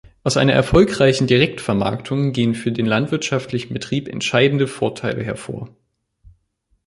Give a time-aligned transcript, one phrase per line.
[0.23, 5.69] Aus einer erfolgreichen Direktvermarktung gehen für den landwirtschaftlichen Betrieb entscheidende Vorteile hervor.